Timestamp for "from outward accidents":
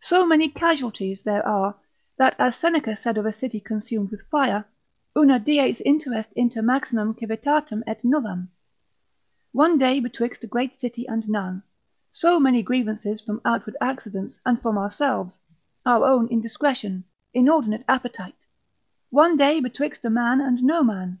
13.20-14.38